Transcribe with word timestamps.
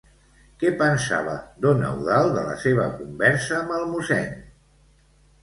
Què 0.61 0.69
pensava 0.77 1.35
don 1.65 1.83
Eudald 1.89 2.33
de 2.39 2.47
la 2.47 2.57
seva 2.65 2.89
conversa 2.95 3.61
amb 3.61 3.77
el 3.79 3.87
mossèn? 3.93 4.35